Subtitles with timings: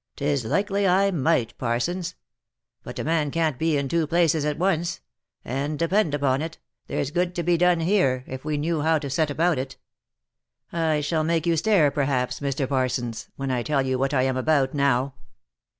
[0.16, 2.14] "'Tis likely I might, Parsons;
[2.84, 5.00] but a man can't be in two places at once—
[5.44, 9.10] and depend upon it, there's good to be done here, if we knew how to
[9.10, 9.76] set about it.
[10.72, 12.68] I shall make you stare, perhaps, Mr.
[12.68, 15.14] Parsons, when I tell you what I am about now.